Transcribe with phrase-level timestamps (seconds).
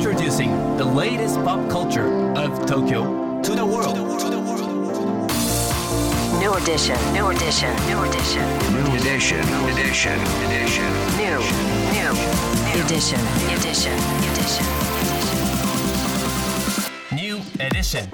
[0.00, 3.02] Introducing the latest pop culture of Tokyo
[3.42, 3.98] to the world.
[6.40, 8.40] New edition, new edition, new edition,
[8.72, 9.44] New edition.
[9.68, 10.16] Edition.
[10.48, 10.88] Edition.
[11.20, 11.36] new,
[11.92, 12.10] new,
[12.64, 13.20] new edition,
[13.52, 13.92] edition,
[14.24, 14.64] edition.
[17.12, 18.08] New edition.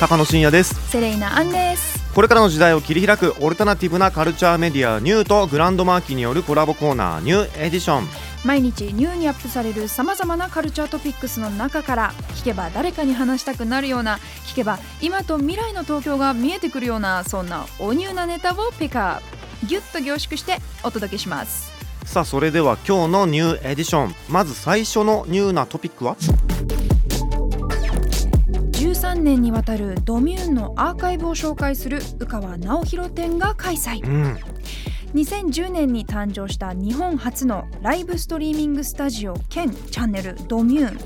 [0.00, 19.42] 高野真也ですセレイナアンですこれからの時代を切り開くオルタナティブなカルチャーメディアニューとグランドマーキーによるコラボコーナーニューエディション毎日ニューにアップされるさまざまなカルチャートピックスの中から聞けば誰かに話したくなるような聞けば今と未来の東京が見えてくるようなそんなおニューなネタをピックアップ。
[19.66, 21.72] ギュッと凝縮してお届けします。
[22.04, 24.14] さあそれでは今日のニューエディション。
[24.28, 26.16] まず最初のニューなトピックは
[28.72, 34.04] ？13年にわたる DOMMUNE のアーカイブを紹介する宇川直弘展が開催。
[34.04, 34.51] うん
[35.14, 40.98] 2010年に誕生した日本初のライブストリーミングスタジオ兼チャンネルドミューン。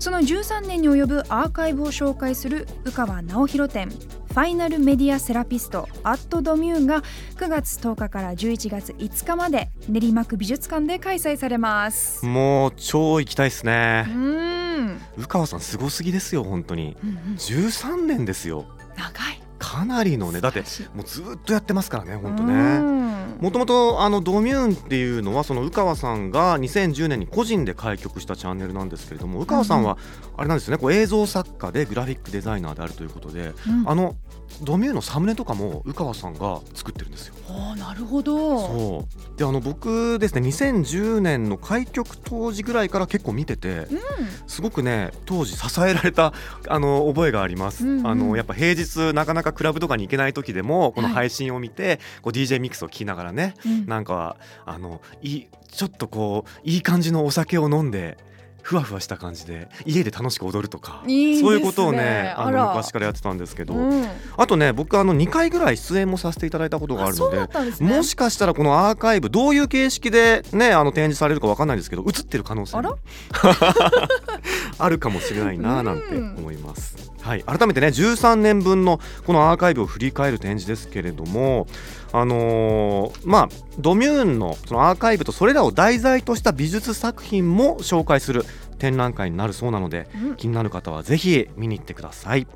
[0.00, 7.02] その13年に及ぶアーカイブを紹介する宇川直弘展ファイナルメディアセラピストアットドミューンが
[7.36, 12.26] 9月10日から11月5日まで練馬区美術館で開催されます。
[12.26, 14.04] もう超行きたいですうね。
[14.08, 15.00] ーん。
[15.16, 16.96] 宇川さんすごすぎですよ本当に。
[17.02, 17.16] うんうん。
[17.36, 18.64] 13年ですよ。
[18.96, 19.23] 長い
[19.64, 20.60] かなりのねだって
[20.94, 22.78] もうずっとやってますからね本当うね。
[22.78, 23.38] ん。
[23.40, 29.96] もともとあのドミューンっていうのはその宇川さんが2010年に個人で開局したチャンネルなんですけれども宇川さんは
[30.36, 33.88] あれなんですよねこう映像作家でグラフィックデザイナーであるということでうん。
[33.88, 34.16] あの
[34.62, 37.34] ドミューンのサムネとかも宇川さんが作ってるんですよ。
[37.48, 38.58] あーなるほど。
[38.60, 39.38] そう。
[39.38, 43.98] であの僕ですね2010年の開局当時ぐらいから結構見ててうん。
[44.46, 46.32] すごくね当時支えられた
[46.68, 48.06] あの覚えがあります、うんうん。
[48.06, 53.86] あのやっぱ平日なかなかクラブとかに行けない時でもこのはい配信を見て、こう DJ ミックスを聞きながらねうん。
[53.86, 58.18] なんかあのいいちょっとこういい感じのお酒を飲んで
[58.62, 61.40] ふわふわした感じで家で楽しく踊るとかね。
[61.40, 64.06] そういうことをねあの昔からやってたんですけど、うん。
[64.36, 67.96] あとね僕あの2回ぐらい出演もさせていただいたことがあるのでね。
[67.96, 72.82] もしかしたらこのアーカイブどういう形式でねあの展示されるかわかんないですけど映ってる可能性あ
[74.78, 77.13] あるかもしれないななんて思います。
[77.24, 81.66] はい、改めてね13年分のこのアーカイブを振り返る展示ですけれども、
[82.12, 83.48] あのーまあ
[83.78, 88.44] ドミューンのそのアーカイブとそれらを題材とした美術作品も紹介する
[88.78, 92.46] 展覧会になるそうなので、うん気になる方はぜひ見に行ってください。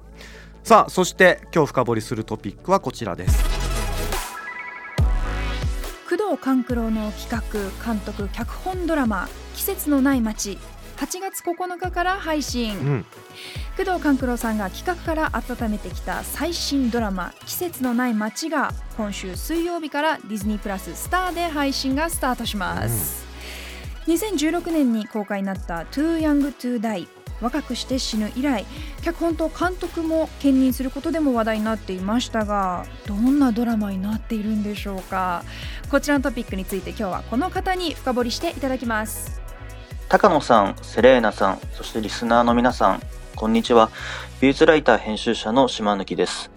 [0.64, 3.42] さあそして今日深掘りするトピックはこちらです。
[6.10, 10.58] 工藤官九郎の企画監督脚本ドラマ「季節のない街」
[10.98, 13.06] 8月9日から配信、うん、
[13.76, 23.24] 工藤官九郎さんが企画から温めてきた最新ドラマ「季節のない街」が今週水曜日からディズニープラススターで配信がスタートします、
[24.08, 27.06] 2016年に公開になった「Too Young to Die」
[27.40, 28.66] 若くして死ぬ以来
[29.02, 35.44] 脚本と監督も兼任することでも話題になっていましたがどんなドラマになっているんでしょうか。
[35.90, 39.40] こちらのトピックについて今日はこの方に深掘りしていただきます
[40.08, 43.02] 高野さん、セレーナさん、そしてリスナーの皆さん、
[43.36, 43.90] こんにちは。
[44.40, 46.50] 美術ライター編集者の島貫です。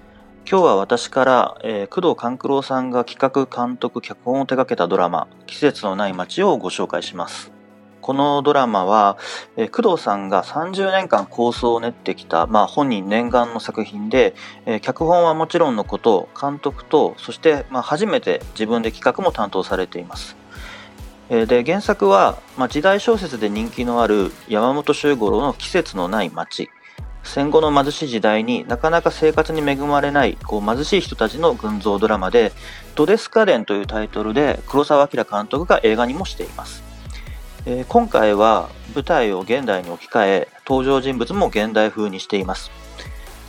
[0.50, 7.51] 今日は私から、えー工藤官九郎さんが企画、監督、脚本を手掛けたドラマ、季節のない街をご紹介します。
[8.00, 9.17] このドラマは、
[9.57, 14.33] えー工藤さんが30年間構想を練ってきた、まあ、本人念願の作品で、
[14.66, 20.41] えー脚本はもちろんのこと、監督と、そして、まあ、初めて自分で企画も担当されています。
[21.34, 26.69] えで原作は、まあ、時代小説で人気のある山本周五郎の「季節のない街」
[27.24, 32.52] 戦後の貧しい時代になかなか生活に恵まれないこう貧しい人たちの群像ドラマで
[32.96, 36.84] 「ドデスカレン」というタイトルで黒澤明監督が映画にもしています、
[37.66, 42.72] えー今回は舞台を現代に置き換え登場人物も現代風にしています。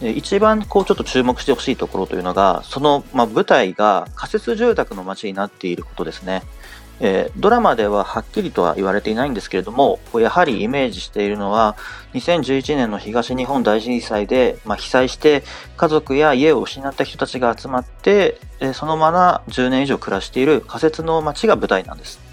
[0.03, 6.43] 一番こうちょっと注目してほしいところというのがその、まあ、舞台が仮設住宅の街になっていることですね。
[7.01, 11.77] えードラマでははっきりとは言われていないんですけれども、やはりイメージしているのは、
[12.15, 15.43] 2011年の東日本大震災で、まあ、被災して
[15.77, 22.33] 家族や家を失った人たちが集まって、えーそのまま10年以上暮らしている仮設の街が舞台なんです。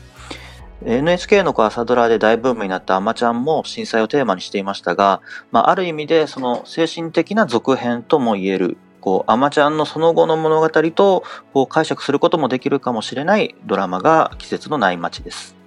[0.86, 11.24] NHK の朝ドラで大ブームになったアマちゃんも震災をテーマにしていましたが、まあ、ある意味でその精神的な続編とも言える、こう、アマちゃんのその後の物語と
[11.54, 15.59] こう解釈することもできるかもしれないドラマが季節のない街です。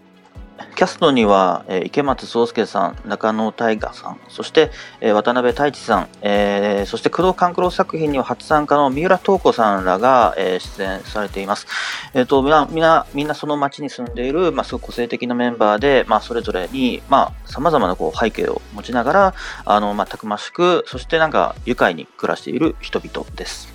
[0.74, 4.70] キャストには、え池松壮亮さん、中野大河さん、そして、
[5.00, 11.66] え渡辺太一さん、えーそして工藤官九郎作品には初参加の三浦透子さんらが、え出演されています。
[12.14, 23.72] えっ、と、みんな、みんな、みんなその町に住んでいる、まあ、すごく個性的なメンバーで、まあ、それぞれに、まあ、様々なこう背景を持ちながら、あの、まあ、たくましく、そしてなんか愉快に暮らしている人々です。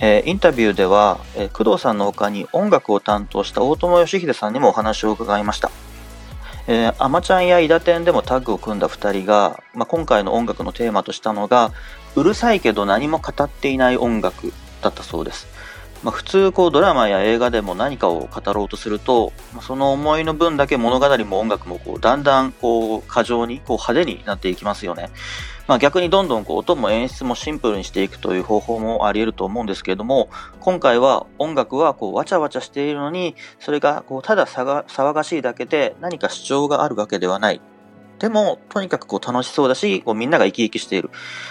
[0.00, 5.70] えーインタビューでは、えー工藤さんの他に音楽を担当した大友義秀さんにもお話を伺いました。
[6.66, 11.72] えー、アマちゃんやイダテンでもタッグを組んだ2人が、まあ、今回の音楽のテーマとしたのが、
[12.16, 15.46] うるさいけど何も語っていない音楽だったそうです。
[16.02, 25.10] まあ、普通こうドラマや映画でも何かを語ろうとすると、まその思いの分だけ物語も音楽もこうだんだんこう過剰にこう派手になっていきますよね。
[25.66, 30.28] まあ、逆にどんどんこう音も演出もシンプルにしていくという方法もあり得ると思うんですけれども
[30.60, 37.60] 今回は音楽はこうわちゃわちゃしているのにそれがこうただ騒がしいだけで何か主張があるわけではない。
[38.18, 41.10] でも、とにかくこう楽しそうだし、こうみんなが生き生きしている。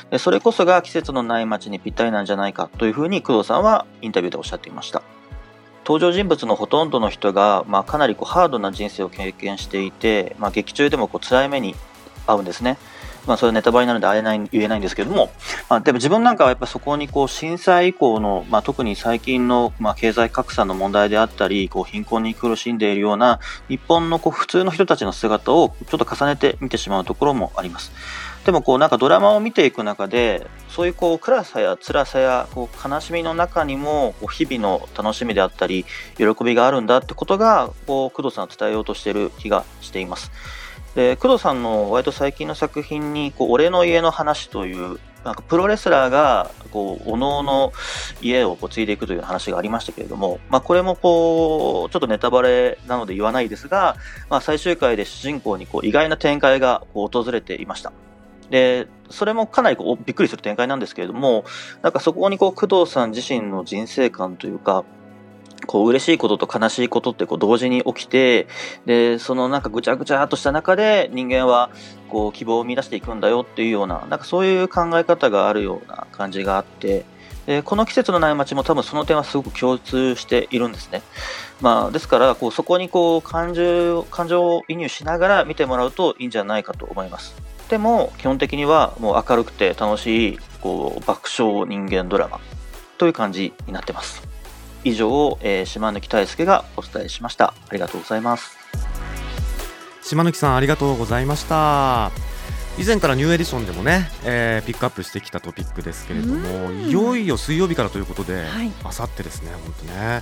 [0.10, 5.04] でそれこそが季節のない街にぴったりなんじゃないかというふうに工藤さんはインタビューでおっしゃっていました。
[5.86, 11.76] 登場人物のほとんどの人が、まあ、かなりこうハードな人生を経験していて、まあ、劇中でもこう辛い目に
[12.26, 12.78] 遭うんですね。
[13.26, 15.32] まあ、それはネタバレなのであれない言えないんですけども、
[15.70, 23.40] まあ、でも自分なんかはやっぱそこにこう震災以降の、まあ、特に最近のまあ経済格差の問題であったり、こう貧困に苦しんでいるような
[23.70, 27.92] 日本のこう普通の人たちの姿をちょっと重ねて見てしまうところもあります。
[28.46, 35.86] でもこうなんかドラマを見ていく中で、そういうこう暗さや辛さやこう悲しみの中にもこう日々の楽しみであったり、
[36.18, 40.30] 喜びがあるんだってことが、こう工藤さんが伝えようとしている気がしています。
[40.96, 47.72] で工藤さんの割と最近の作品に「こう俺の家の話」というなんかプロレスラーがこうおのおの
[48.22, 53.96] 家をこう継いでいくという話がありましたけれども、まあ、これもこうちょっとネタバレなので言わないですが、
[54.30, 57.92] まあ、最終回で主人公にこう意外な展開がこう訪れていました。
[58.50, 61.46] でそれもかなりこうびっくりする展開なんですけれども
[61.82, 64.84] なんかそこにこう工藤さん自身の人生観というか
[65.66, 68.48] こう嬉しいことと悲しいことってこう同時に起きて
[68.86, 71.70] でそのなんかぐちゃぐちゃっとした中で人間は
[72.10, 77.06] こう希望を見出していくんだよっていうようななんかそういう考え方があるような感じがあって
[77.46, 81.02] でこの季節のない街も多分その点はすごく共通しているんですね。
[81.62, 87.36] まあ、ですからこうそこにこう感情感情を移入しながら見てもらうといいんじゃないかと思います。
[87.70, 92.40] でも基本的にはもう明るくて楽しいこう爆笑人間ドラマ
[92.98, 94.33] という感じになってます。
[94.84, 97.54] 以上、えー島貫大輔がお伝えしました。
[97.70, 98.58] ありがとうございます。
[100.04, 102.12] 島貫さんありがとうございました。
[102.78, 106.80] 以前からニューエディションでもね、えーピックアップしてきたトピックですけれどもうん。
[106.90, 108.72] いよいよ水曜日からということで、はい。
[108.84, 110.22] あさってですね本当ね。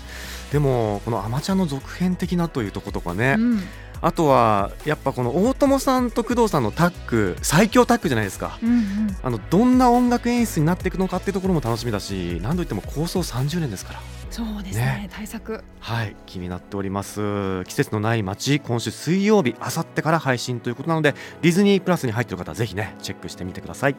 [0.51, 3.61] でもこのアマチュアの続編的なというところとかね、うん。
[4.01, 8.59] あとはやっぱこの大友さんと工藤さんのタッグ最強タッグじゃないですか。
[8.61, 9.17] うんうん。
[9.23, 13.99] あのどんな音楽演出になっていくのかっていうところも楽しみだし何といっても構想30年ですから
[14.31, 23.95] そうですねね対策はい気になっております季節のない街今週水曜日あさってから配信ということなのでディズニープラスに入っている方はぜひねチェックしてみてください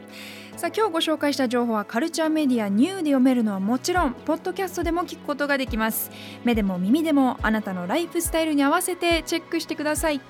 [0.57, 6.11] さあ今日ご紹介した情報はカルチャーメディアニューで読めるのはもちろんポッドキャストでも聞くことができます
[6.45, 10.21] 目でも耳でもあなたのライフスタイルに合わせてチェックしてください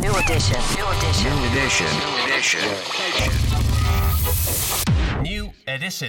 [0.00, 0.58] New edition.
[0.76, 1.30] New edition.
[1.30, 1.86] New edition.
[1.86, 2.60] New edition.
[5.22, 6.06] New edition.